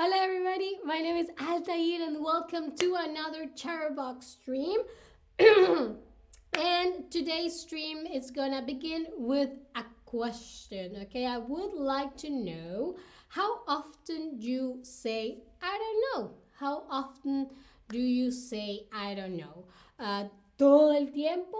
Hola 0.00 0.14
everybody, 0.14 0.78
my 0.84 1.00
name 1.00 1.16
is 1.16 1.28
Altair 1.40 2.06
and 2.06 2.22
welcome 2.22 2.70
to 2.76 2.94
another 3.00 3.46
Chatterbug 3.56 4.22
stream. 4.22 4.78
and 5.40 7.10
today's 7.10 7.58
stream 7.58 8.06
is 8.06 8.30
gonna 8.30 8.62
begin 8.62 9.06
with 9.16 9.50
a 9.74 9.82
question, 10.04 10.98
okay? 11.02 11.26
I 11.26 11.38
would 11.38 11.72
like 11.74 12.16
to 12.18 12.30
know 12.30 12.96
how 13.26 13.62
often 13.66 14.38
do 14.38 14.46
you 14.46 14.78
say 14.84 15.38
I 15.60 15.76
don't 15.82 16.00
know. 16.06 16.30
How 16.56 16.84
often 16.88 17.48
do 17.88 17.98
you 17.98 18.30
say 18.30 18.86
I 18.92 19.16
don't 19.16 19.36
know? 19.36 19.64
Uh, 19.98 20.28
todo 20.56 20.92
el 20.92 21.06
tiempo, 21.06 21.58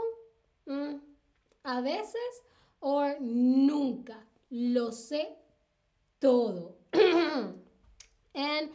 mm, 0.68 1.00
a 1.64 1.82
veces, 1.82 2.42
or 2.80 3.16
nunca. 3.20 4.14
Lo 4.52 4.90
sé 4.90 5.24
todo. 6.20 6.76
and 8.34 8.70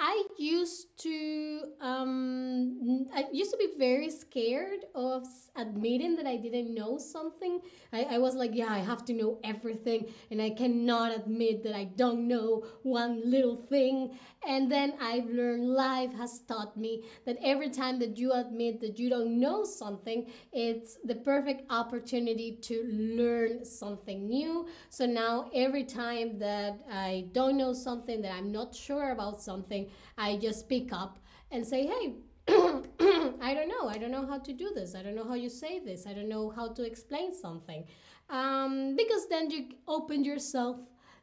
I 0.00 0.24
used 0.38 0.96
to 0.98 1.62
um, 1.80 3.06
I 3.12 3.24
used 3.32 3.50
to 3.50 3.56
be 3.56 3.70
very 3.76 4.10
scared 4.10 4.84
of 4.94 5.24
admitting 5.56 6.14
that 6.16 6.26
I 6.26 6.36
didn't 6.36 6.72
know 6.72 6.98
something. 6.98 7.60
I, 7.92 8.04
I 8.04 8.18
was 8.18 8.36
like, 8.36 8.52
yeah, 8.54 8.68
I 8.70 8.78
have 8.78 9.04
to 9.06 9.12
know 9.12 9.40
everything, 9.42 10.06
and 10.30 10.40
I 10.40 10.50
cannot 10.50 11.16
admit 11.16 11.64
that 11.64 11.74
I 11.74 11.84
don't 11.84 12.28
know 12.28 12.64
one 12.82 13.28
little 13.28 13.56
thing. 13.56 14.16
And 14.46 14.70
then 14.70 14.94
I've 15.00 15.26
learned 15.28 15.68
life 15.68 16.14
has 16.14 16.38
taught 16.46 16.76
me 16.76 17.02
that 17.26 17.36
every 17.42 17.68
time 17.70 17.98
that 17.98 18.16
you 18.16 18.32
admit 18.32 18.80
that 18.82 18.98
you 19.00 19.10
don't 19.10 19.40
know 19.40 19.64
something, 19.64 20.30
it's 20.52 20.96
the 21.04 21.16
perfect 21.16 21.62
opportunity 21.70 22.56
to 22.62 22.84
learn 22.88 23.64
something 23.64 24.28
new. 24.28 24.68
So 24.90 25.06
now 25.06 25.50
every 25.52 25.82
time 25.84 26.38
that 26.38 26.78
I 26.90 27.26
don't 27.32 27.56
know 27.56 27.72
something, 27.72 28.22
that 28.22 28.32
I'm 28.32 28.52
not 28.52 28.74
sure 28.76 29.10
about 29.10 29.42
something, 29.42 29.87
I 30.16 30.36
just 30.36 30.68
pick 30.68 30.92
up 30.92 31.18
and 31.50 31.66
say, 31.66 31.86
hey, 31.86 32.14
I 32.48 33.54
don't 33.54 33.68
know. 33.68 33.88
I 33.88 33.98
don't 33.98 34.10
know 34.10 34.26
how 34.26 34.38
to 34.38 34.52
do 34.52 34.72
this. 34.74 34.94
I 34.94 35.02
don't 35.02 35.14
know 35.14 35.24
how 35.24 35.34
you 35.34 35.50
say 35.50 35.78
this. 35.78 36.06
I 36.06 36.12
don't 36.12 36.28
know 36.28 36.50
how 36.50 36.68
to 36.68 36.82
explain 36.82 37.34
something. 37.34 37.84
Um, 38.30 38.96
because 38.96 39.28
then 39.28 39.50
you 39.50 39.68
open 39.86 40.24
yourself 40.24 40.76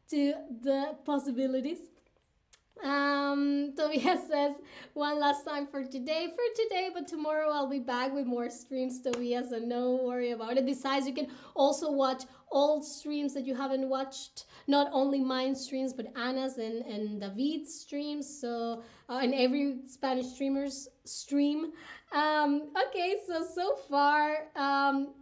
to 0.09 0.33
the 0.61 0.97
possibilities. 1.05 1.79
Um, 2.83 3.73
Tobias 3.75 4.27
says, 4.31 4.53
one 4.93 5.19
last 5.19 5.45
time 5.45 5.67
for 5.67 5.83
today, 5.83 6.27
for 6.35 6.63
today, 6.63 6.89
but 6.93 7.07
tomorrow 7.07 7.49
I'll 7.51 7.69
be 7.69 7.79
back 7.79 8.13
with 8.13 8.25
more 8.25 8.49
streams, 8.49 9.01
Tobias, 9.01 9.51
and 9.51 9.67
no 9.69 9.99
worry 10.03 10.31
about 10.31 10.57
it. 10.57 10.65
Besides, 10.65 11.07
you 11.07 11.13
can 11.13 11.27
also 11.55 11.91
watch 11.91 12.23
all 12.49 12.81
streams 12.81 13.33
that 13.33 13.45
you 13.45 13.55
haven't 13.55 13.89
watched 13.89 14.45
not 14.67 14.87
only 14.91 15.19
mine 15.19 15.55
streams 15.55 15.93
but 15.93 16.07
Anna's 16.15 16.57
and, 16.57 16.85
and 16.85 17.19
David's 17.19 17.73
streams 17.81 18.39
so 18.39 18.83
uh, 19.09 19.19
and 19.21 19.33
every 19.33 19.79
Spanish 19.87 20.27
streamers 20.27 20.87
stream 21.03 21.71
um, 22.13 22.71
okay 22.87 23.15
so 23.27 23.43
so 23.43 23.75
far 23.89 24.47
um, 24.55 25.13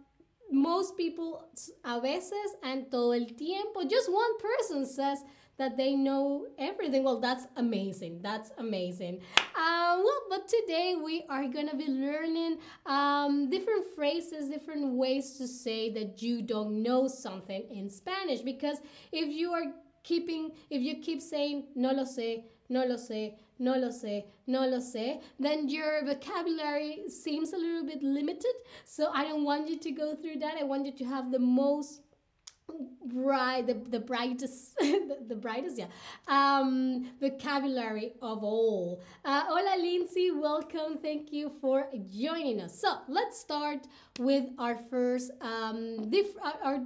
most 0.52 0.96
people 0.96 1.48
a 1.84 2.00
veces 2.00 2.56
and 2.62 2.90
todo 2.90 3.12
el 3.12 3.26
tiempo 3.36 3.82
just 3.88 4.12
one 4.12 4.38
person 4.38 4.86
says 4.86 5.24
that 5.56 5.76
they 5.76 5.94
know 5.94 6.46
everything. 6.58 7.04
Well, 7.04 7.20
that's 7.20 7.46
amazing. 7.56 8.20
That's 8.22 8.50
amazing. 8.58 9.20
Uh, 9.54 10.00
well, 10.02 10.22
but 10.28 10.48
today 10.48 10.96
we 11.02 11.24
are 11.28 11.46
going 11.46 11.68
to 11.68 11.76
be 11.76 11.86
learning 11.86 12.58
um, 12.86 13.50
different 13.50 13.86
phrases, 13.94 14.48
different 14.48 14.94
ways 14.94 15.36
to 15.38 15.46
say 15.46 15.90
that 15.92 16.22
you 16.22 16.42
don't 16.42 16.82
know 16.82 17.06
something 17.06 17.64
in 17.70 17.88
Spanish. 17.88 18.40
Because 18.40 18.78
if 19.12 19.28
you 19.28 19.52
are 19.52 19.64
keeping, 20.02 20.52
if 20.70 20.82
you 20.82 21.00
keep 21.00 21.20
saying 21.20 21.64
no 21.74 21.92
lo 21.92 22.04
sé, 22.04 22.44
no 22.68 22.84
lo 22.84 22.96
sé, 22.96 23.34
no 23.58 23.76
lo 23.76 23.88
sé, 23.88 24.24
no 24.46 24.66
lo 24.66 24.78
sé, 24.78 25.20
then 25.38 25.68
your 25.68 26.04
vocabulary 26.04 27.04
seems 27.08 27.52
a 27.52 27.56
little 27.56 27.84
bit 27.84 28.02
limited. 28.02 28.54
So 28.84 29.10
I 29.12 29.24
don't 29.24 29.44
want 29.44 29.68
you 29.68 29.78
to 29.78 29.90
go 29.92 30.14
through 30.16 30.38
that. 30.40 30.56
I 30.58 30.64
want 30.64 30.86
you 30.86 30.92
to 30.92 31.04
have 31.04 31.30
the 31.30 31.38
most 31.38 32.00
bright 33.06 33.66
the, 33.66 33.74
the 33.90 34.00
brightest 34.00 34.76
the, 34.80 35.18
the, 35.28 35.36
brightest 35.36 35.78
yeah. 35.78 35.86
Um 36.26 37.10
vocabulary 37.20 38.14
of 38.22 38.42
all. 38.42 39.02
Uh, 39.24 39.44
hola 39.46 39.80
lindsay. 39.80 40.30
Welcome. 40.30 40.98
Thank 41.02 41.32
you 41.32 41.52
for 41.60 41.86
joining 42.10 42.60
us. 42.60 42.80
So 42.80 42.98
let's 43.08 43.38
start 43.38 43.86
with 44.18 44.44
our 44.58 44.76
first 44.76 45.30
um 45.40 46.10
diff- 46.10 46.38
our, 46.42 46.54
our 46.64 46.78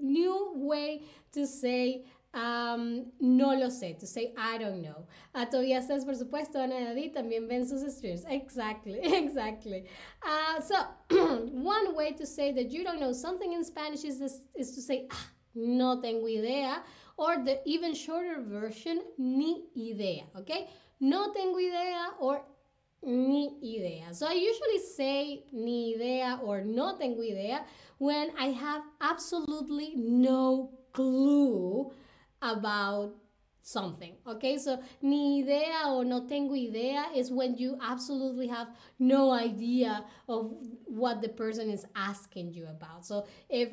new 0.00 0.52
way 0.56 1.02
to 1.32 1.46
say 1.46 2.04
um, 2.34 3.12
no 3.20 3.54
lo 3.54 3.68
sé, 3.68 3.98
to 3.98 4.06
say 4.06 4.32
I 4.36 4.58
don't 4.58 4.80
know. 4.80 5.06
Uh, 5.34 5.46
todavía 5.46 5.82
says, 5.82 6.04
por 6.04 6.14
supuesto, 6.14 6.56
Ana 6.56 6.94
David 6.94 7.14
también 7.14 7.48
ven 7.48 7.66
sus 7.66 7.82
streams. 7.94 8.24
Exactly, 8.28 9.00
exactly. 9.02 9.84
Uh, 10.22 10.60
so, 10.60 10.76
one 11.52 11.94
way 11.94 12.12
to 12.12 12.26
say 12.26 12.52
that 12.52 12.70
you 12.70 12.84
don't 12.84 13.00
know 13.00 13.12
something 13.12 13.52
in 13.52 13.64
Spanish 13.64 14.04
is, 14.04 14.18
this, 14.18 14.40
is 14.56 14.74
to 14.74 14.80
say, 14.80 15.06
ah, 15.10 15.28
no 15.54 16.00
tengo 16.00 16.26
idea, 16.26 16.82
or 17.18 17.36
the 17.44 17.60
even 17.66 17.94
shorter 17.94 18.40
version, 18.40 19.02
ni 19.18 19.64
idea, 19.76 20.24
okay? 20.36 20.68
No 21.00 21.32
tengo 21.32 21.58
idea 21.58 22.12
or 22.18 22.42
ni 23.02 23.58
idea. 23.62 24.14
So 24.14 24.26
I 24.26 24.34
usually 24.34 24.78
say 24.78 25.44
ni 25.52 25.94
idea 25.94 26.40
or 26.42 26.62
no 26.62 26.96
tengo 26.96 27.22
idea 27.22 27.64
when 27.98 28.30
I 28.38 28.46
have 28.46 28.82
absolutely 29.00 29.94
no 29.96 30.70
clue 30.92 31.92
about 32.42 33.14
something. 33.62 34.14
Okay, 34.26 34.58
so 34.58 34.78
ni 35.00 35.42
idea 35.42 35.86
or 35.86 36.04
no 36.04 36.26
tengo 36.26 36.54
idea 36.54 37.06
is 37.14 37.30
when 37.30 37.56
you 37.56 37.78
absolutely 37.80 38.48
have 38.48 38.68
no 38.98 39.30
idea 39.30 40.04
of 40.28 40.52
what 40.86 41.22
the 41.22 41.28
person 41.28 41.70
is 41.70 41.86
asking 41.94 42.52
you 42.52 42.66
about. 42.66 43.06
So 43.06 43.26
if 43.48 43.70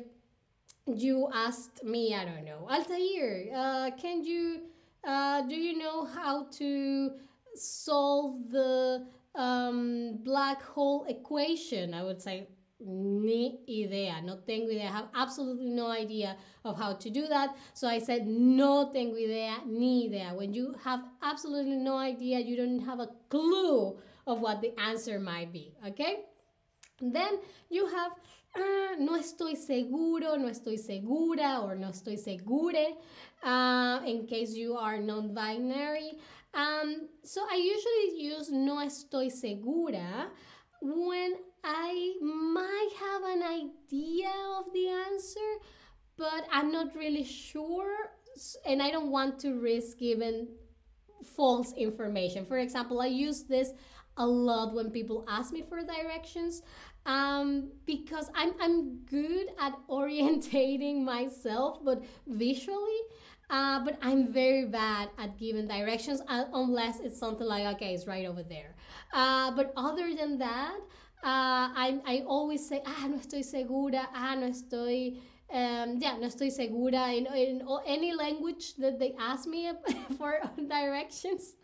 you 0.86 1.28
asked 1.34 1.84
me, 1.84 2.14
I 2.14 2.24
don't 2.24 2.44
know, 2.44 2.68
Altair, 2.70 3.46
uh, 3.54 3.90
can 4.00 4.24
you, 4.24 4.62
uh, 5.04 5.42
do 5.42 5.54
you 5.54 5.76
know 5.78 6.04
how 6.04 6.46
to 6.58 7.10
solve 7.54 8.50
the 8.50 9.06
um, 9.34 10.18
black 10.22 10.62
hole 10.62 11.04
equation? 11.08 11.94
I 11.94 12.02
would 12.02 12.22
say, 12.22 12.48
ni 12.84 13.60
idea, 13.68 14.20
no 14.22 14.38
tengo 14.46 14.70
idea. 14.70 14.88
I 14.88 14.92
have 14.92 15.08
absolutely 15.14 15.70
no 15.70 15.90
idea 15.90 16.36
of 16.64 16.78
how 16.78 16.94
to 16.94 17.10
do 17.10 17.26
that. 17.28 17.56
So 17.74 17.88
I 17.88 17.98
said, 17.98 18.26
no 18.26 18.90
tengo 18.92 19.16
idea, 19.16 19.58
ni 19.66 20.06
idea. 20.06 20.32
When 20.34 20.52
you 20.52 20.74
have 20.84 21.00
absolutely 21.22 21.76
no 21.76 21.96
idea, 21.96 22.38
you 22.40 22.56
don't 22.56 22.80
have 22.80 23.00
a 23.00 23.08
clue 23.28 23.98
of 24.26 24.40
what 24.40 24.60
the 24.60 24.72
answer 24.78 25.18
might 25.18 25.52
be, 25.52 25.74
okay? 25.86 26.24
Then 27.00 27.38
you 27.70 27.86
have 27.86 28.12
uh, 28.56 28.96
no 28.98 29.18
estoy 29.18 29.56
seguro, 29.56 30.36
no 30.36 30.48
estoy 30.48 30.78
segura, 30.78 31.60
or 31.62 31.74
no 31.74 31.88
estoy 31.88 32.18
segure, 32.18 32.96
uh, 33.42 34.00
in 34.06 34.26
case 34.26 34.54
you 34.54 34.76
are 34.76 34.98
non-binary. 34.98 36.18
Um, 36.52 37.08
so 37.22 37.42
I 37.50 37.56
usually 37.56 38.22
use 38.24 38.50
no 38.50 38.76
estoy 38.78 39.30
segura 39.30 40.30
when 40.80 41.34
I 41.62 42.14
might 42.20 42.90
have 42.98 43.22
an 43.24 43.42
idea 43.42 44.32
of 44.58 44.72
the 44.72 44.88
answer, 44.88 45.50
but 46.16 46.46
I'm 46.50 46.72
not 46.72 46.94
really 46.94 47.24
sure 47.24 48.10
and 48.64 48.82
I 48.82 48.90
don't 48.90 49.10
want 49.10 49.38
to 49.40 49.54
risk 49.60 49.98
giving 49.98 50.48
false 51.24 51.72
information. 51.74 52.46
For 52.46 52.58
example, 52.58 53.00
I 53.00 53.06
use 53.06 53.44
this 53.44 53.72
a 54.16 54.26
lot 54.26 54.74
when 54.74 54.90
people 54.90 55.24
ask 55.28 55.52
me 55.52 55.62
for 55.68 55.82
directions 55.82 56.62
um, 57.06 57.70
because 57.86 58.30
I'm, 58.34 58.52
I'm 58.60 58.98
good 59.06 59.48
at 59.58 59.74
orientating 59.88 61.02
myself, 61.02 61.78
but 61.84 62.02
visually. 62.26 63.00
Uh, 63.50 63.84
but 63.84 63.98
I'm 64.00 64.32
very 64.32 64.64
bad 64.66 65.10
at 65.18 65.36
giving 65.36 65.66
directions 65.66 66.22
uh, 66.28 66.44
unless 66.54 67.00
it's 67.00 67.18
something 67.18 67.46
like, 67.46 67.66
okay, 67.74 67.94
it's 67.94 68.06
right 68.06 68.24
over 68.26 68.44
there. 68.44 68.76
Uh, 69.12 69.50
but 69.50 69.72
other 69.76 70.14
than 70.14 70.38
that, 70.38 70.78
uh, 71.24 71.74
I, 71.74 72.00
I 72.06 72.22
always 72.26 72.66
say, 72.66 72.80
ah, 72.86 73.08
no 73.08 73.16
estoy 73.18 73.44
segura, 73.44 74.08
ah, 74.14 74.36
no 74.36 74.48
estoy, 74.48 75.18
um, 75.52 75.98
yeah, 75.98 76.16
no 76.16 76.28
estoy 76.28 76.50
segura 76.50 77.12
in, 77.12 77.26
in 77.26 77.62
any 77.86 78.14
language 78.14 78.76
that 78.76 79.00
they 79.00 79.14
ask 79.18 79.48
me 79.48 79.70
for 80.16 80.40
directions. 80.68 81.56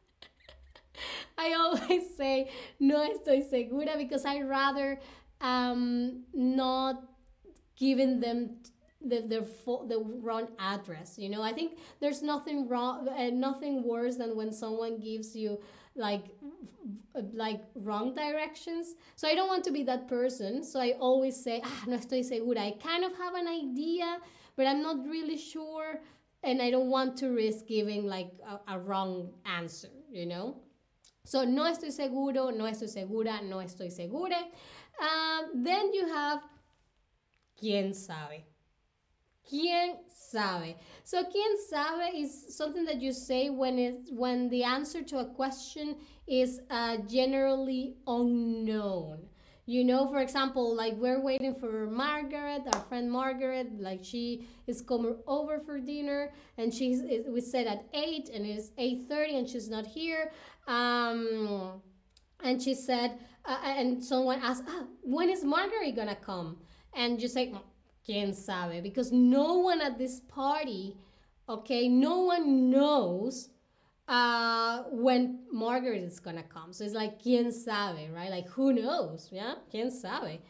I 1.38 1.52
always 1.52 2.16
say, 2.16 2.50
no 2.80 3.08
estoy 3.08 3.48
segura 3.48 3.96
because 3.96 4.24
I 4.24 4.40
rather 4.40 4.98
um, 5.40 6.24
not 6.34 7.02
giving 7.76 8.20
them 8.20 8.58
the 9.08 9.20
the 9.22 9.40
the 9.88 10.04
wrong 10.22 10.48
address. 10.58 11.18
You 11.18 11.28
know, 11.28 11.42
I 11.42 11.52
think 11.52 11.78
there's 12.00 12.22
nothing 12.22 12.68
wrong, 12.68 13.08
uh, 13.08 13.30
nothing 13.32 13.82
worse 13.82 14.16
than 14.16 14.36
when 14.36 14.52
someone 14.52 14.98
gives 14.98 15.34
you 15.34 15.60
like 15.94 16.24
like 17.32 17.62
wrong 17.74 18.14
directions. 18.14 18.94
So 19.16 19.28
I 19.28 19.34
don't 19.34 19.48
want 19.48 19.64
to 19.64 19.72
be 19.72 19.82
that 19.84 20.08
person. 20.08 20.62
So 20.62 20.80
I 20.80 20.92
always 21.00 21.36
say, 21.36 21.60
ah, 21.64 21.84
no 21.86 21.96
estoy 21.96 22.24
segura. 22.24 22.60
I 22.60 22.74
kind 22.82 23.04
of 23.04 23.16
have 23.16 23.34
an 23.34 23.48
idea, 23.48 24.18
but 24.56 24.66
I'm 24.66 24.82
not 24.82 25.06
really 25.06 25.38
sure. 25.38 26.00
and 26.46 26.62
I 26.62 26.70
don't 26.70 26.88
want 26.90 27.16
to 27.18 27.30
risk 27.30 27.66
giving 27.66 28.06
like 28.06 28.30
a, 28.46 28.74
a 28.74 28.78
wrong 28.78 29.30
answer, 29.44 29.90
you 30.10 30.26
know? 30.26 30.56
So, 31.24 31.44
no 31.44 31.64
estoy 31.64 31.90
seguro, 31.90 32.50
no 32.50 32.64
estoy 32.64 32.88
segura, 32.88 33.40
no 33.42 33.56
estoy 33.56 33.90
segura. 33.90 34.38
Um, 35.00 35.64
then 35.64 35.92
you 35.92 36.06
have 36.06 36.40
quién 37.60 37.94
sabe. 37.94 38.44
¿Quién 39.48 39.96
sabe? 40.08 40.76
So, 41.04 41.22
¿quién 41.24 41.56
sabe 41.70 42.20
is 42.20 42.56
something 42.56 42.84
that 42.84 43.00
you 43.00 43.12
say 43.12 43.48
when 43.48 43.78
it's 43.78 44.10
when 44.10 44.48
the 44.48 44.64
answer 44.64 45.02
to 45.02 45.18
a 45.18 45.24
question 45.24 45.96
is 46.26 46.60
uh, 46.70 46.96
generally 47.08 47.94
unknown. 48.06 49.28
You 49.68 49.82
know, 49.84 50.08
for 50.08 50.20
example, 50.20 50.76
like 50.76 50.94
we're 50.94 51.20
waiting 51.20 51.54
for 51.54 51.86
Margaret, 51.86 52.62
our 52.72 52.80
friend 52.82 53.10
Margaret, 53.10 53.80
like 53.80 54.04
she 54.04 54.46
is 54.66 54.80
coming 54.80 55.16
over 55.26 55.58
for 55.58 55.80
dinner, 55.80 56.32
and 56.56 56.72
she's 56.72 57.02
we 57.28 57.40
said 57.40 57.66
at 57.66 57.84
eight, 57.92 58.28
and 58.28 58.46
it's 58.46 58.70
eight 58.78 59.06
thirty, 59.08 59.36
and 59.36 59.48
she's 59.48 59.68
not 59.68 59.86
here. 59.86 60.30
Um, 60.68 61.82
and 62.42 62.62
she 62.62 62.74
said, 62.74 63.18
uh, 63.44 63.58
and 63.64 64.04
someone 64.04 64.40
asked, 64.42 64.64
ah, 64.68 64.84
when 65.02 65.30
is 65.30 65.42
Margaret 65.42 65.96
gonna 65.96 66.16
come? 66.16 66.58
And 66.94 67.20
you 67.20 67.28
say, 67.28 67.52
quién 68.06 68.34
sabe, 68.34 68.82
because 68.82 69.12
no 69.12 69.58
one 69.58 69.80
at 69.80 69.98
this 69.98 70.20
party, 70.20 70.96
okay, 71.48 71.88
no 71.88 72.20
one 72.20 72.70
knows 72.70 73.48
uh, 74.08 74.84
when 74.90 75.40
Margaret 75.52 76.02
is 76.02 76.20
gonna 76.20 76.42
come. 76.42 76.72
So 76.72 76.84
it's 76.84 76.94
like, 76.94 77.20
¿quién 77.22 77.52
sabe, 77.52 78.10
right? 78.14 78.30
Like, 78.30 78.48
who 78.48 78.72
knows, 78.72 79.28
yeah? 79.32 79.54
¿Quién 79.72 79.90
sabe? 79.90 80.40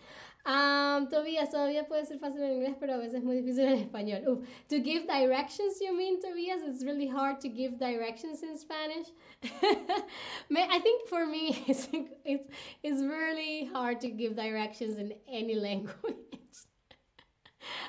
Um, 0.47 1.09
Tobias, 1.09 1.51
todavía 1.51 1.89
puede 1.89 2.07
ser 2.07 2.21
fácil 2.21 2.41
en 2.41 2.53
inglés, 2.53 2.77
pero 2.79 2.95
a 2.95 2.99
veces 2.99 3.15
es 3.15 3.25
muy 3.25 3.35
difícil 3.35 3.65
en 3.65 3.79
español. 3.79 4.29
Uf, 4.29 4.47
to 4.69 4.79
give 4.79 5.05
directions, 5.09 5.81
you 5.81 5.93
mean, 5.93 6.21
Tobias? 6.21 6.63
It's 6.65 6.85
really 6.85 7.09
hard 7.09 7.41
to 7.41 7.49
give 7.49 7.81
directions 7.81 8.45
in 8.45 8.57
Spanish. 8.57 9.09
I 9.43 10.79
think 10.79 11.09
for 11.09 11.27
me, 11.27 11.65
it's, 11.67 11.89
it's, 12.25 12.49
it's 12.85 13.03
really 13.03 13.69
hard 13.73 14.01
to 14.03 14.09
give 14.09 14.37
directions 14.37 14.99
in 14.99 15.15
any 15.29 15.55
language. 15.69 16.15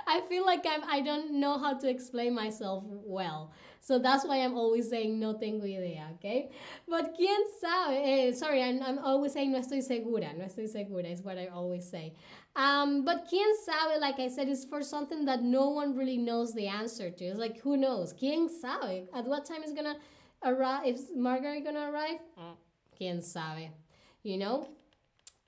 I 0.08 0.22
feel 0.30 0.46
like 0.46 0.66
I'm, 0.66 0.84
I 0.90 1.02
don't 1.02 1.40
know 1.40 1.58
how 1.58 1.78
to 1.78 1.90
explain 1.90 2.34
myself 2.34 2.84
well. 2.88 3.52
So 3.80 4.00
that's 4.00 4.26
why 4.26 4.38
I'm 4.38 4.56
always 4.56 4.90
saying 4.90 5.20
no 5.20 5.38
tengo 5.38 5.66
idea, 5.66 6.08
okay? 6.16 6.50
But 6.88 7.16
quién 7.18 7.38
sabe, 7.62 7.96
eh, 8.04 8.32
sorry, 8.34 8.64
I'm, 8.64 8.82
I'm 8.82 9.00
always 9.00 9.34
saying 9.34 9.52
no 9.52 9.60
estoy 9.60 9.82
segura, 9.84 10.34
no 10.34 10.46
estoy 10.46 10.68
segura 10.68 11.08
is 11.08 11.22
what 11.22 11.38
I 11.38 11.48
always 11.48 11.90
say. 11.90 12.14
Um, 12.56 13.06
but 13.06 13.28
quién 13.32 13.54
sabe, 13.66 14.00
like 14.00 14.20
I 14.20 14.30
said, 14.30 14.50
is 14.50 14.66
for 14.66 14.82
something 14.82 15.26
that 15.26 15.44
no 15.44 15.70
one 15.70 15.96
really 15.96 16.18
knows 16.18 16.54
the 16.54 16.68
answer 16.68 17.12
to. 17.12 17.26
It's 17.26 17.40
like, 17.40 17.60
who 17.60 17.78
knows? 17.78 18.14
Quién 18.14 18.50
sabe? 18.50 19.08
At 19.14 19.26
what 19.26 19.46
time 19.46 19.64
is 19.64 19.74
gonna 19.74 19.96
arrive? 20.44 20.86
Is 20.86 21.12
Margaret 21.16 21.64
gonna 21.64 21.92
arrive? 21.92 22.20
Mm, 22.40 22.56
quién 23.00 23.24
sabe? 23.24 23.70
You 24.24 24.38
know? 24.38 24.68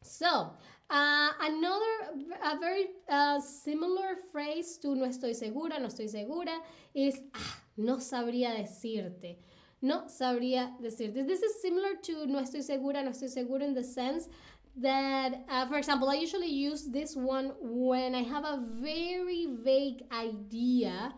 So, 0.02 0.52
uh, 0.90 1.30
another 1.42 2.26
a 2.44 2.58
very 2.60 2.88
uh, 3.10 3.40
similar 3.40 4.16
phrase 4.32 4.78
to 4.78 4.96
no 4.96 5.06
estoy 5.06 5.36
segura, 5.36 5.80
no 5.80 5.88
estoy 5.88 6.10
segura 6.10 6.60
is 6.94 7.22
ah, 7.34 7.60
no 7.78 7.98
sabría 7.98 8.54
decirte. 8.54 9.38
No 9.82 10.08
sabría 10.08 10.76
decirte. 10.82 11.26
This 11.26 11.42
is 11.42 11.62
similar 11.62 11.96
to 12.04 12.26
no 12.26 12.40
estoy 12.40 12.64
segura, 12.64 13.04
no 13.04 13.12
estoy 13.12 13.30
seguro 13.30 13.64
in 13.64 13.74
the 13.74 13.84
sense 13.84 14.28
that, 14.76 15.46
uh, 15.50 15.68
for 15.68 15.78
example, 15.78 16.10
I 16.10 16.16
usually 16.16 16.48
use 16.48 16.86
this 16.86 17.16
one 17.16 17.54
when 17.62 18.16
I 18.16 18.24
have 18.24 18.46
a 18.46 18.64
very 18.80 19.48
vague 19.64 20.04
idea 20.12 21.14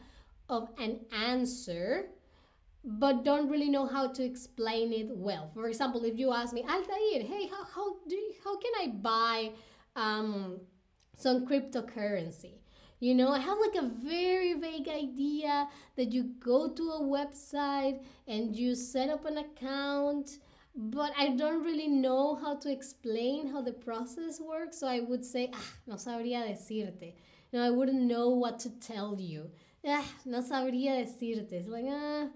of 0.50 0.70
an 0.80 1.00
answer 1.12 2.10
but 2.84 3.24
don't 3.24 3.50
really 3.50 3.70
know 3.70 3.86
how 3.86 4.08
to 4.08 4.24
explain 4.24 4.92
it 4.92 5.10
well. 5.10 5.52
For 5.54 5.68
example, 5.68 6.04
if 6.04 6.18
you 6.18 6.34
ask 6.34 6.54
me, 6.54 6.64
Altair, 6.64 7.22
hey, 7.24 7.48
how, 7.48 7.64
how 7.76 7.96
do 8.08 8.16
you, 8.16 8.34
how 8.44 8.58
can 8.58 8.72
I 8.80 8.88
buy 8.88 9.52
um, 9.96 10.62
some 11.16 11.46
cryptocurrency? 11.46 12.54
You 13.00 13.16
know, 13.16 13.30
I 13.30 13.40
have 13.40 13.58
like 13.60 13.76
a 13.76 13.88
very 13.88 14.54
vague 14.54 14.88
idea 14.88 15.68
that 15.96 16.12
you 16.12 16.32
go 16.40 16.70
to 16.70 16.84
a 16.92 17.02
website 17.02 18.04
and 18.28 18.56
you 18.56 18.76
set 18.76 19.10
up 19.10 19.26
an 19.26 19.38
account, 19.38 20.38
but 20.76 21.12
I 21.18 21.30
don't 21.30 21.64
really 21.64 21.88
know 21.88 22.36
how 22.36 22.56
to 22.58 22.72
explain 22.72 23.48
how 23.48 23.62
the 23.62 23.74
process 23.74 24.40
works. 24.40 24.80
So 24.80 24.88
I 24.88 25.00
would 25.00 25.26
say, 25.26 25.50
ah, 25.54 25.74
no 25.88 25.96
sabría 25.96 26.48
decirte. 26.48 27.14
No, 27.54 27.64
I 27.64 27.70
wouldn't 27.70 28.04
know 28.04 28.30
what 28.30 28.60
to 28.60 28.70
tell 28.80 29.20
you. 29.20 29.50
Ah, 29.86 30.06
no 30.26 30.42
sabría 30.42 30.96
decirte. 30.96 31.54
It's 31.54 31.68
like, 31.68 31.86
ah. 31.88 32.28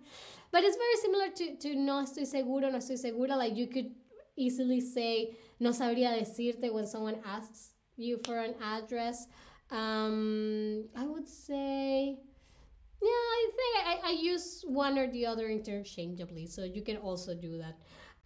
But 0.51 0.63
it's 0.63 0.77
very 0.77 0.95
similar 1.01 1.29
to, 1.29 1.57
to 1.57 1.75
no 1.75 2.03
estoy 2.03 2.25
seguro, 2.25 2.69
no 2.69 2.77
estoy 2.77 2.97
segura. 2.97 3.35
Like 3.35 3.55
you 3.55 3.67
could 3.67 3.91
easily 4.35 4.81
say, 4.81 5.35
no 5.59 5.71
sabría 5.71 6.17
decirte 6.19 6.71
when 6.71 6.87
someone 6.87 7.17
asks 7.25 7.73
you 7.97 8.19
for 8.25 8.39
an 8.39 8.55
address. 8.63 9.27
Um, 9.71 10.85
I 10.95 11.05
would 11.05 11.27
say, 11.27 12.17
yeah, 13.01 13.09
I 13.09 13.49
think 13.55 13.87
I, 13.87 14.09
I 14.09 14.11
use 14.11 14.63
one 14.67 14.97
or 14.97 15.11
the 15.11 15.25
other 15.25 15.47
interchangeably. 15.47 16.47
So 16.47 16.63
you 16.63 16.81
can 16.81 16.97
also 16.97 17.35
do 17.35 17.57
that. 17.57 17.75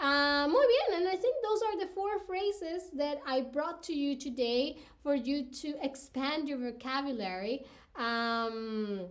Uh, 0.01 0.47
muy 0.47 0.65
bien, 0.65 1.01
and 1.01 1.09
I 1.09 1.17
think 1.17 1.35
those 1.43 1.61
are 1.61 1.77
the 1.77 1.91
four 1.93 2.19
phrases 2.19 2.89
that 2.95 3.19
I 3.27 3.41
brought 3.41 3.83
to 3.83 3.93
you 3.93 4.17
today 4.17 4.77
for 5.03 5.13
you 5.13 5.51
to 5.61 5.75
expand 5.83 6.47
your 6.47 6.57
vocabulary. 6.57 7.65
Um, 7.99 9.07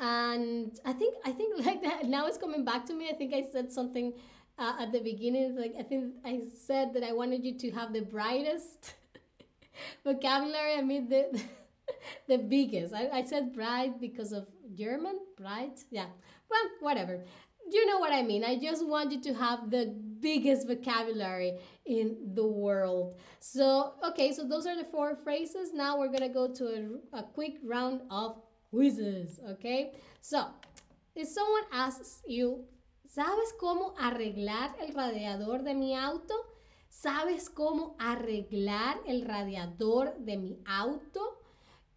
and 0.00 0.78
I 0.84 0.92
think 0.92 1.14
I 1.24 1.30
think 1.30 1.64
like 1.64 1.82
that 1.82 2.04
now 2.06 2.26
it's 2.26 2.36
coming 2.38 2.64
back 2.64 2.84
to 2.86 2.94
me. 2.94 3.08
I 3.08 3.14
think 3.14 3.32
I 3.32 3.44
said 3.50 3.72
something 3.72 4.12
uh, 4.58 4.74
at 4.80 4.92
the 4.92 5.00
beginning. 5.00 5.56
Like 5.56 5.74
I 5.78 5.82
think 5.82 6.14
I 6.24 6.42
said 6.66 6.92
that 6.94 7.04
I 7.04 7.12
wanted 7.12 7.44
you 7.44 7.56
to 7.58 7.70
have 7.70 7.92
the 7.92 8.02
brightest 8.02 8.94
vocabulary. 10.04 10.74
I 10.74 10.82
mean 10.82 11.08
the 11.08 11.40
the 12.28 12.38
biggest. 12.38 12.92
I, 12.92 13.08
I 13.12 13.24
said 13.24 13.54
bright 13.54 14.00
because 14.00 14.32
of 14.32 14.48
German. 14.74 15.18
Bright, 15.36 15.80
yeah. 15.90 16.06
Well, 16.50 16.70
whatever. 16.80 17.24
You 17.70 17.86
know 17.86 17.98
what 17.98 18.12
I 18.12 18.22
mean. 18.22 18.44
I 18.44 18.58
just 18.58 18.86
want 18.86 19.12
you 19.12 19.20
to 19.22 19.34
have 19.34 19.70
the 19.70 19.94
biggest 20.20 20.66
vocabulary 20.66 21.58
in 21.86 22.16
the 22.34 22.46
world. 22.46 23.16
So, 23.40 23.94
okay, 24.08 24.32
so 24.32 24.46
those 24.46 24.66
are 24.66 24.76
the 24.76 24.84
four 24.84 25.16
phrases. 25.16 25.72
Now 25.72 25.98
we're 25.98 26.12
gonna 26.12 26.32
go 26.32 26.48
to 26.48 26.64
a, 27.12 27.18
a 27.20 27.22
quick 27.22 27.56
round 27.62 28.02
of 28.10 28.36
quizzes, 28.70 29.40
okay? 29.50 29.92
So, 30.20 30.46
if 31.14 31.28
someone 31.28 31.64
asks 31.72 32.22
you, 32.26 32.64
¿sabes 33.06 33.52
cómo 33.60 33.94
arreglar 33.96 34.70
el 34.80 34.94
radiador 34.94 35.62
de 35.62 35.74
mi 35.74 35.94
auto? 35.94 36.34
¿Sabes 36.90 37.50
cómo 37.50 37.96
arreglar 37.98 38.96
el 39.06 39.22
radiador 39.22 40.14
de 40.24 40.36
mi 40.36 40.58
auto? 40.66 41.38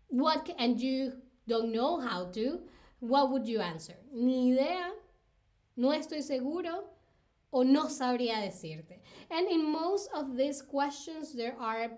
What 0.10 0.50
and 0.60 0.80
you 0.80 1.14
don't 1.48 1.72
know 1.72 2.00
how 2.00 2.26
to, 2.34 2.60
what 3.00 3.32
would 3.32 3.48
you 3.48 3.60
answer? 3.60 3.96
Ni 4.14 4.54
idea, 4.54 4.92
no 5.78 5.94
estoy 5.94 6.22
seguro, 6.22 6.90
o 7.52 7.64
no 7.64 7.88
sabría 7.88 8.42
decirte. 8.42 9.00
And 9.32 9.48
in 9.50 9.72
most 9.72 10.10
of 10.14 10.36
these 10.36 10.62
questions, 10.62 11.34
there 11.34 11.56
are 11.60 11.92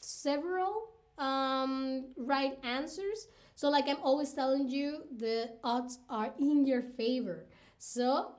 several 0.00 0.88
um, 1.18 2.06
right 2.16 2.58
answers. 2.64 3.28
So, 3.54 3.68
like 3.68 3.88
I'm 3.88 4.02
always 4.02 4.32
telling 4.32 4.68
you, 4.68 5.02
the 5.16 5.50
odds 5.62 5.98
are 6.10 6.32
in 6.38 6.66
your 6.66 6.82
favor. 6.96 7.46
So, 7.78 8.32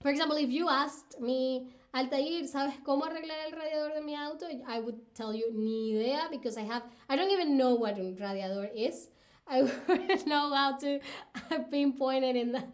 for 0.00 0.10
example, 0.10 0.36
if 0.36 0.50
you 0.50 0.68
asked 0.68 1.20
me, 1.20 1.70
Altair, 1.94 2.46
¿sabes 2.46 2.74
cómo 2.84 3.04
arreglar 3.04 3.38
el 3.46 3.52
radiador 3.52 3.94
de 3.94 4.02
mi 4.02 4.14
auto? 4.14 4.46
I 4.66 4.80
would 4.80 5.14
tell 5.14 5.32
you, 5.32 5.50
ni 5.54 5.96
idea, 5.96 6.28
because 6.30 6.58
I 6.58 6.62
have, 6.62 6.82
I 7.08 7.16
don't 7.16 7.30
even 7.30 7.56
know 7.56 7.74
what 7.74 7.96
a 7.98 8.14
radiador 8.20 8.68
is. 8.74 9.08
I 9.46 9.62
wouldn't 9.62 10.26
know 10.26 10.54
how 10.54 10.76
to 10.78 11.00
been 11.70 11.92
pointed 11.92 12.36
in 12.36 12.52
the 12.52 12.64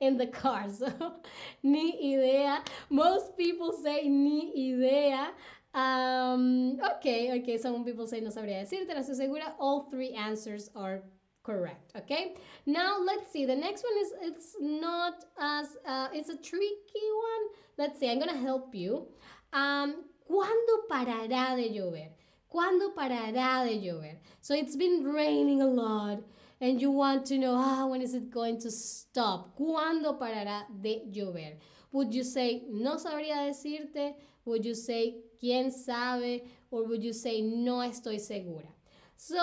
in 0.00 0.18
the 0.18 0.26
car. 0.26 0.66
So, 0.70 0.92
ni 1.62 2.14
idea. 2.14 2.62
Most 2.90 3.36
people 3.36 3.72
say 3.72 4.08
ni 4.08 4.52
idea. 4.72 5.30
Um, 5.74 6.78
okay, 6.96 7.40
okay. 7.40 7.56
Some 7.56 7.84
people 7.84 8.06
say 8.06 8.20
no 8.20 8.30
sabría 8.30 8.60
decirte, 8.60 8.88
no 8.88 9.00
estoy 9.00 9.16
segura. 9.16 9.54
All 9.58 9.88
three 9.90 10.12
answers 10.12 10.70
are 10.76 11.02
correct. 11.42 11.92
Okay. 11.96 12.34
Now 12.66 12.98
let's 13.00 13.32
see. 13.32 13.46
The 13.46 13.56
next 13.56 13.84
one 13.84 13.96
is 14.04 14.12
it's 14.20 14.56
not 14.60 15.24
as 15.38 15.76
uh, 15.86 16.08
it's 16.12 16.28
a 16.28 16.36
tricky 16.36 17.08
one. 17.30 17.44
Let's 17.78 17.98
see. 17.98 18.10
I'm 18.10 18.18
gonna 18.18 18.36
help 18.36 18.74
you. 18.74 19.06
Um, 19.52 20.04
¿Cuándo 20.28 20.86
parará 20.88 21.56
de 21.56 21.70
llover? 21.70 22.10
¿Cuándo 22.52 22.94
parará 22.94 23.64
de 23.64 23.80
llover? 23.80 24.18
So 24.42 24.54
it's 24.54 24.76
been 24.76 25.04
raining 25.04 25.62
a 25.62 25.66
lot 25.66 26.22
and 26.60 26.78
you 26.78 26.90
want 26.90 27.24
to 27.26 27.38
know 27.38 27.54
ah, 27.56 27.86
when 27.86 28.02
is 28.02 28.12
it 28.12 28.30
going 28.30 28.58
to 28.60 28.70
stop? 28.70 29.56
¿Cuándo 29.58 30.18
parará 30.18 30.66
de 30.68 31.02
llover? 31.10 31.56
Would 31.92 32.12
you 32.12 32.22
say 32.22 32.64
no 32.68 32.96
sabría 32.96 33.48
decirte? 33.48 34.14
Would 34.44 34.66
you 34.66 34.74
say 34.74 35.16
quién 35.42 35.70
sabe? 35.70 36.42
Or 36.70 36.86
would 36.86 37.02
you 37.02 37.14
say 37.14 37.40
no 37.40 37.78
estoy 37.78 38.20
segura? 38.20 38.68
So 39.16 39.38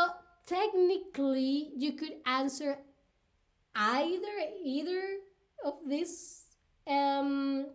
technically, 0.46 1.72
you 1.76 1.94
could 1.94 2.14
answer 2.28 2.78
either 3.76 4.36
either 4.64 5.02
of 5.66 5.76
these 5.88 6.44
um, 6.86 7.66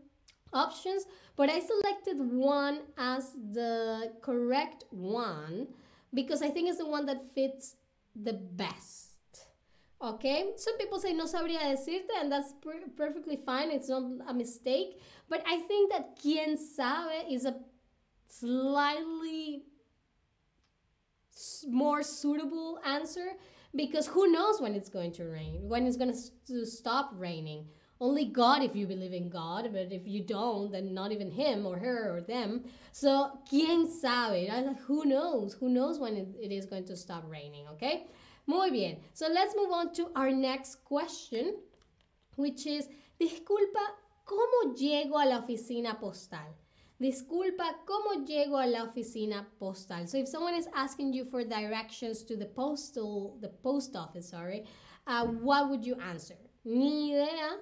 options, 0.55 1.05
but 1.37 1.51
I 1.51 1.61
selected 1.61 2.19
one 2.33 2.81
as 2.97 3.33
the 3.53 4.13
correct 4.23 4.85
one 4.91 5.69
because 6.15 6.43
I 6.43 6.51
think 6.51 6.69
it's 6.69 6.79
the 6.79 6.87
one 6.87 7.07
that 7.07 7.35
fits 7.35 7.77
the 8.15 8.33
best. 8.33 9.11
Okay, 10.01 10.53
some 10.57 10.77
people 10.77 11.01
say 11.01 11.13
no 11.13 11.25
sabría 11.25 11.61
decirte, 11.73 12.11
and 12.21 12.31
that's 12.31 12.53
per 12.63 12.75
perfectly 12.97 13.37
fine. 13.37 13.71
It's 13.71 13.89
not 13.89 14.03
a 14.29 14.35
mistake, 14.35 15.01
but 15.29 15.43
I 15.47 15.61
think 15.61 15.91
that 15.93 16.19
quien 16.21 16.59
sabe 16.59 17.25
is 17.31 17.47
a 17.47 17.55
slightly 18.29 19.63
more 21.69 22.03
suitable 22.03 22.79
answer 22.85 23.33
because 23.75 24.07
who 24.07 24.31
knows 24.31 24.61
when 24.61 24.75
it's 24.75 24.89
going 24.89 25.13
to 25.13 25.25
rain, 25.25 25.69
when 25.69 25.87
it's 25.87 25.97
going 25.97 26.15
to 26.47 26.67
stop 26.67 27.13
raining. 27.17 27.67
Only 28.01 28.25
God 28.25 28.63
if 28.63 28.75
you 28.75 28.87
believe 28.87 29.13
in 29.13 29.31
God, 29.31 29.71
but 29.73 29.93
if 29.93 30.07
you 30.07 30.23
don't, 30.23 30.73
then 30.73 30.93
not 30.93 31.13
even 31.13 31.31
him 31.31 31.65
or 31.65 31.79
her 31.79 32.17
or 32.17 32.21
them. 32.21 32.65
So, 32.93 33.39
quién 33.51 33.87
sabe? 33.87 34.49
Who 34.87 35.05
knows? 35.05 35.55
Who 35.55 35.69
knows 35.69 36.01
when 36.01 36.17
it, 36.17 36.53
is 36.53 36.67
going 36.67 36.87
to 36.87 36.97
stop 36.97 37.25
raining, 37.29 37.67
okay? 37.69 38.07
Muy 38.47 38.71
bien. 38.71 38.97
So, 39.13 39.29
let's 39.29 39.55
move 39.57 39.71
on 39.71 39.93
to 39.95 40.09
our 40.17 40.31
next 40.31 40.85
question, 40.85 41.55
which 42.37 42.67
is, 42.67 42.89
disculpa, 43.21 43.85
¿cómo 44.27 44.77
llego 44.77 45.23
a 45.23 45.27
la 45.27 45.41
oficina 45.43 45.99
postal? 46.01 46.53
Disculpa, 47.01 47.77
¿cómo 47.85 48.25
llego 48.25 48.57
a 48.57 48.67
la 48.67 48.85
oficina 48.85 49.47
postal? 49.59 50.07
So 50.07 50.17
if 50.17 50.29
someone 50.29 50.55
is 50.55 50.69
asking 50.75 51.13
you 51.13 51.25
for 51.25 51.43
directions 51.43 52.23
to 52.25 52.37
the 52.37 52.47
postal, 52.47 53.37
the 53.41 53.49
post 53.49 53.97
office, 53.97 54.29
sorry, 54.31 54.65
uh, 55.07 55.27
what 55.27 55.69
would 55.69 55.85
you 55.85 55.97
answer? 55.97 56.37
Ni 56.65 57.15
idea, 57.15 57.59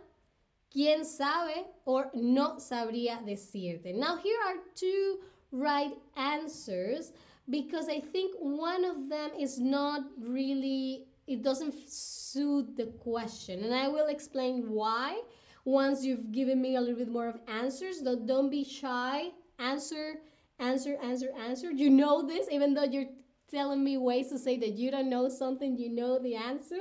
quién 0.72 1.04
sabe, 1.04 1.66
or 1.84 2.10
no 2.14 2.56
sabría 2.56 3.24
decirte. 3.24 3.94
Now 3.94 4.16
here 4.16 4.38
are 4.46 4.56
two 4.74 5.18
right 5.50 5.92
answers 6.16 7.12
because 7.50 7.88
I 7.88 8.00
think 8.00 8.34
one 8.38 8.84
of 8.84 9.08
them 9.08 9.30
is 9.38 9.58
not 9.58 10.02
really, 10.18 11.04
it 11.26 11.42
doesn't 11.42 11.74
suit 11.88 12.76
the 12.76 12.86
question. 12.86 13.64
And 13.64 13.74
I 13.74 13.88
will 13.88 14.06
explain 14.06 14.70
why 14.70 15.20
once 15.64 16.04
you've 16.04 16.32
given 16.32 16.60
me 16.60 16.76
a 16.76 16.80
little 16.80 16.96
bit 16.96 17.08
more 17.08 17.28
of 17.28 17.38
answers. 17.48 18.00
Don't, 18.00 18.26
don't 18.26 18.50
be 18.50 18.64
shy. 18.64 19.28
Answer, 19.58 20.14
answer, 20.58 20.96
answer, 21.02 21.28
answer. 21.38 21.70
You 21.70 21.90
know 21.90 22.26
this, 22.26 22.48
even 22.50 22.74
though 22.74 22.84
you're 22.84 23.10
telling 23.50 23.84
me 23.84 23.98
ways 23.98 24.28
to 24.30 24.38
say 24.38 24.56
that 24.58 24.72
you 24.72 24.90
don't 24.90 25.10
know 25.10 25.28
something, 25.28 25.76
you 25.76 25.90
know 25.90 26.18
the 26.18 26.34
answer. 26.34 26.78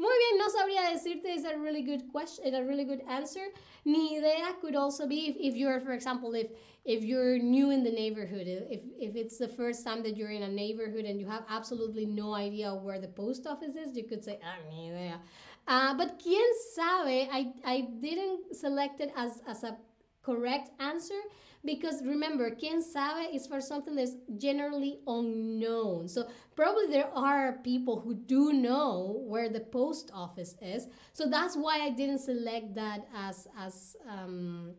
Muy 0.00 0.16
bien, 0.16 0.38
no 0.38 0.48
sabría 0.48 0.90
decirte 0.90 1.34
is 1.34 1.44
a 1.44 1.58
really 1.58 1.82
good 1.82 2.10
question, 2.10 2.54
a 2.54 2.64
really 2.64 2.84
good 2.84 3.02
answer. 3.06 3.52
Ni 3.84 4.16
idea 4.16 4.56
could 4.62 4.74
also 4.74 5.06
be 5.06 5.28
if, 5.28 5.36
if 5.38 5.54
you're, 5.54 5.78
for 5.80 5.92
example, 5.92 6.32
if 6.32 6.46
if 6.86 7.04
you're 7.04 7.38
new 7.38 7.70
in 7.70 7.84
the 7.84 7.90
neighborhood, 7.90 8.46
if 8.46 8.80
if 8.98 9.14
it's 9.14 9.36
the 9.36 9.48
first 9.48 9.84
time 9.84 10.02
that 10.04 10.16
you're 10.16 10.30
in 10.30 10.44
a 10.44 10.48
neighborhood 10.48 11.04
and 11.04 11.20
you 11.20 11.26
have 11.26 11.44
absolutely 11.50 12.06
no 12.06 12.32
idea 12.32 12.74
where 12.74 12.98
the 12.98 13.08
post 13.08 13.46
office 13.46 13.76
is, 13.76 13.94
you 13.94 14.04
could 14.04 14.24
say, 14.24 14.38
ah, 14.42 14.56
ni 14.70 14.88
idea. 14.90 15.20
Uh, 15.68 15.92
but 15.92 16.18
quién 16.18 16.48
sabe, 16.74 17.28
I, 17.30 17.52
I 17.64 17.88
didn't 18.00 18.56
select 18.56 19.00
it 19.00 19.12
as, 19.14 19.42
as 19.46 19.64
a 19.64 19.76
correct 20.22 20.70
answer 20.80 21.20
because 21.64 22.02
remember, 22.04 22.50
quién 22.50 22.82
sabe 22.82 23.34
is 23.34 23.46
for 23.46 23.60
something 23.60 23.94
that's 23.94 24.16
generally 24.38 25.00
unknown. 25.06 26.08
So 26.08 26.28
probably 26.56 26.86
there 26.86 27.10
are 27.14 27.58
people 27.62 28.00
who 28.00 28.14
do 28.14 28.52
know 28.52 29.22
where 29.26 29.48
the 29.48 29.60
post 29.60 30.10
office 30.14 30.54
is. 30.62 30.86
So 31.12 31.28
that's 31.28 31.56
why 31.56 31.80
I 31.80 31.90
didn't 31.90 32.20
select 32.20 32.74
that 32.76 33.06
as 33.14 33.46
as 33.58 33.96
um, 34.08 34.72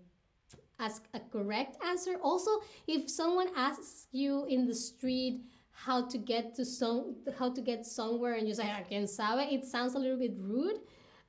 as 0.80 1.02
a 1.14 1.20
correct 1.20 1.78
answer. 1.86 2.18
Also, 2.24 2.50
if 2.88 3.10
someone 3.10 3.50
asks 3.56 4.08
you 4.12 4.46
in 4.46 4.66
the 4.66 4.74
street 4.74 5.44
how 5.72 6.06
to 6.08 6.18
get 6.18 6.54
to 6.56 6.66
some 6.66 7.16
how 7.40 7.52
to 7.52 7.62
get 7.62 7.86
somewhere 7.86 8.34
and 8.34 8.48
you 8.48 8.54
say 8.54 8.70
quién 8.90 9.08
sabe 9.08 9.52
it 9.52 9.66
sounds 9.66 9.96
a 9.96 9.98
little 9.98 10.20
bit 10.20 10.34
rude 10.38 10.80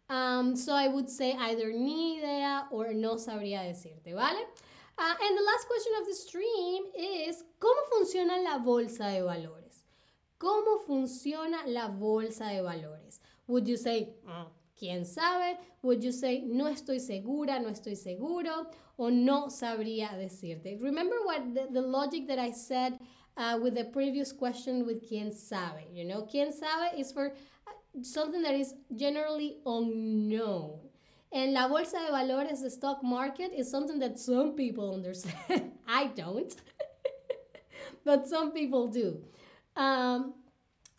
um, 0.08 0.56
so 0.56 0.74
I 0.74 0.88
would 0.88 1.08
say 1.08 1.34
either 1.38 1.72
ni 1.72 2.18
idea 2.18 2.66
or 2.70 2.92
no 2.92 3.16
sabría 3.16 3.62
decirte 3.62 4.14
¿vale? 4.14 4.40
Uh, 4.98 5.14
and 5.22 5.38
the 5.38 5.42
last 5.42 5.66
question 5.66 5.92
of 6.00 6.06
the 6.06 6.14
stream 6.14 6.84
is 6.94 7.44
¿cómo 7.58 7.82
funciona 7.90 8.42
la 8.42 8.58
bolsa 8.58 9.08
de 9.08 9.22
valores? 9.22 9.84
¿Cómo 10.38 10.80
funciona 10.86 11.66
la 11.66 11.88
bolsa 11.88 12.46
de 12.48 12.62
valores? 12.62 13.20
Would 13.46 13.66
you 13.66 13.76
say 13.76 14.14
mm, 14.26 14.46
quién 14.78 15.06
sabe? 15.06 15.58
Would 15.82 16.02
you 16.02 16.12
say 16.12 16.42
no 16.46 16.66
estoy 16.66 17.00
segura, 17.00 17.58
no 17.60 17.68
estoy 17.68 17.96
seguro 17.96 18.66
o 18.96 19.08
no 19.10 19.48
sabría 19.48 20.16
decirte? 20.16 20.78
Remember 20.80 21.16
what 21.24 21.54
the, 21.54 21.68
the 21.72 21.80
logic 21.80 22.26
that 22.28 22.38
I 22.38 22.50
said 22.50 22.98
uh, 23.36 23.58
with 23.62 23.74
the 23.74 23.84
previous 23.84 24.32
question 24.32 24.86
with 24.86 25.06
quien 25.08 25.32
sabe. 25.32 25.84
You 25.92 26.04
know, 26.04 26.22
quien 26.22 26.52
sabe 26.52 26.98
is 26.98 27.12
for 27.12 27.28
uh, 27.66 27.70
something 28.00 28.42
that 28.42 28.54
is 28.54 28.74
generally 28.94 29.58
unknown. 29.66 30.78
And 31.32 31.54
la 31.54 31.68
bolsa 31.68 31.98
de 32.06 32.12
valores, 32.12 32.62
the 32.62 32.70
stock 32.70 33.02
market, 33.02 33.52
is 33.56 33.70
something 33.70 33.98
that 34.00 34.18
some 34.18 34.54
people 34.54 34.94
understand. 34.94 35.72
I 35.86 36.06
don't, 36.08 36.54
but 38.04 38.26
some 38.26 38.52
people 38.52 38.88
do. 38.88 39.18
Um, 39.74 40.34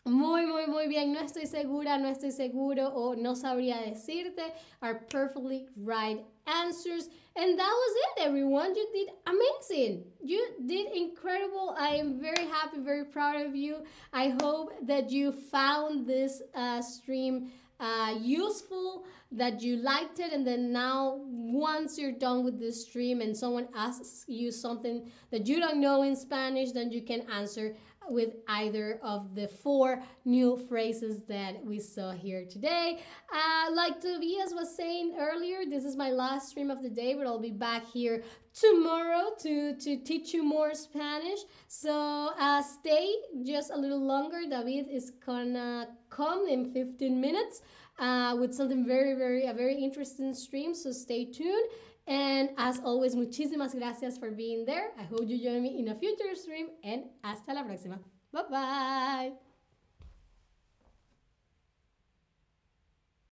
muy, 0.04 0.44
muy, 0.44 0.66
muy 0.66 0.88
bien. 0.88 1.12
No 1.12 1.20
estoy 1.20 1.46
segura, 1.46 1.98
no 1.98 2.08
estoy 2.08 2.32
seguro, 2.32 2.92
o 2.94 3.14
no 3.14 3.34
sabría 3.34 3.80
decirte 3.86 4.52
are 4.82 4.94
perfectly 5.08 5.68
right 5.76 6.24
answers. 6.46 7.08
And 7.36 7.58
that 7.58 7.64
was 7.64 7.96
it, 8.04 8.22
everyone. 8.26 8.76
You 8.76 8.86
did 8.92 9.08
amazing. 9.26 10.04
You 10.22 10.46
did 10.66 10.92
incredible. 10.92 11.74
I 11.76 11.96
am 11.96 12.20
very 12.20 12.46
happy, 12.46 12.78
very 12.78 13.04
proud 13.04 13.44
of 13.44 13.56
you. 13.56 13.78
I 14.12 14.36
hope 14.40 14.72
that 14.82 15.10
you 15.10 15.32
found 15.32 16.06
this 16.06 16.42
uh, 16.54 16.80
stream 16.80 17.50
uh, 17.80 18.14
useful, 18.20 19.04
that 19.32 19.60
you 19.60 19.76
liked 19.76 20.20
it, 20.20 20.32
and 20.32 20.46
then 20.46 20.72
now, 20.72 21.18
once 21.26 21.98
you're 21.98 22.12
done 22.12 22.44
with 22.44 22.60
this 22.60 22.86
stream 22.86 23.20
and 23.20 23.36
someone 23.36 23.66
asks 23.74 24.24
you 24.28 24.52
something 24.52 25.10
that 25.32 25.48
you 25.48 25.58
don't 25.58 25.80
know 25.80 26.02
in 26.02 26.14
Spanish, 26.14 26.70
then 26.70 26.92
you 26.92 27.02
can 27.02 27.22
answer 27.22 27.74
with 28.08 28.34
either 28.48 28.98
of 29.02 29.34
the 29.34 29.48
four 29.48 30.02
new 30.24 30.56
phrases 30.68 31.22
that 31.24 31.64
we 31.64 31.78
saw 31.78 32.12
here 32.12 32.44
today. 32.44 33.00
Uh, 33.32 33.72
like 33.72 34.00
Tobias 34.00 34.52
was 34.52 34.74
saying 34.76 35.16
earlier, 35.18 35.64
this 35.68 35.84
is 35.84 35.96
my 35.96 36.10
last 36.10 36.48
stream 36.50 36.70
of 36.70 36.82
the 36.82 36.90
day, 36.90 37.14
but 37.14 37.26
I'll 37.26 37.40
be 37.40 37.50
back 37.50 37.84
here 37.86 38.22
tomorrow 38.52 39.30
to, 39.40 39.76
to 39.76 39.96
teach 39.96 40.32
you 40.32 40.42
more 40.42 40.74
Spanish. 40.74 41.40
So 41.68 42.30
uh, 42.38 42.62
stay 42.62 43.14
just 43.44 43.70
a 43.70 43.76
little 43.76 44.04
longer. 44.04 44.42
David 44.48 44.86
is 44.90 45.12
gonna 45.24 45.88
come 46.10 46.46
in 46.48 46.72
15 46.72 47.20
minutes 47.20 47.62
uh, 47.98 48.36
with 48.38 48.54
something 48.54 48.86
very, 48.86 49.14
very, 49.14 49.46
a 49.46 49.54
very 49.54 49.76
interesting 49.76 50.34
stream. 50.34 50.74
So 50.74 50.92
stay 50.92 51.24
tuned. 51.24 51.68
And 52.06 52.50
as 52.58 52.80
always, 52.80 53.14
muchísimas 53.16 53.74
gracias 53.74 54.18
for 54.18 54.30
being 54.30 54.66
there. 54.66 54.90
I 54.98 55.04
hope 55.04 55.26
you 55.26 55.38
join 55.42 55.62
me 55.62 55.78
in 55.78 55.88
a 55.88 55.94
future 55.94 56.34
stream 56.34 56.68
and 56.82 57.04
hasta 57.22 57.54
la 57.54 57.64
próxima. 57.64 57.98
Bye 58.32 58.42
bye. 58.50 59.32